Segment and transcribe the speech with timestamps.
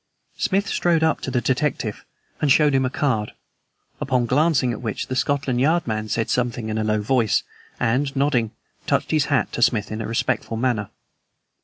[0.39, 2.05] Smith strode up to the detective
[2.41, 3.33] and showed him a card,
[3.99, 7.43] upon glancing at which the Scotland Yard man said something in a low voice,
[7.79, 8.49] and, nodding,
[8.87, 10.89] touched his hat to Smith in a respectful manner.